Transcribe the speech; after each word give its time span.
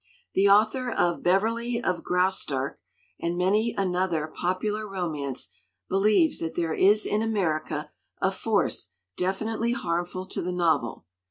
The 0.33 0.49
author 0.49 0.89
of 0.91 1.21
Beverly 1.21 1.79
of 1.79 2.01
Graustark 2.03 2.79
and 3.19 3.37
many 3.37 3.75
another 3.77 4.25
popular 4.25 4.87
romance 4.89 5.51
believes 5.89 6.39
that 6.39 6.55
there 6.55 6.73
is 6.73 7.05
in 7.05 7.21
America 7.21 7.91
a 8.19 8.31
force 8.31 8.89
definitely 9.15 9.73
harmful 9.73 10.25
to 10.25 10.41
the 10.41 10.51
novel. 10.53 11.05